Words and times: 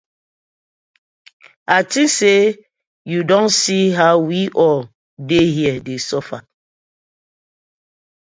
I 1.75 1.77
tink 1.91 2.11
say 2.19 2.39
yu 3.11 3.19
don 3.31 3.45
see 3.61 3.83
how 3.99 4.13
we 4.29 4.39
all 4.63 4.81
dey 5.29 5.45
here 5.57 5.77
dey 5.87 5.99
suffer. 6.09 6.39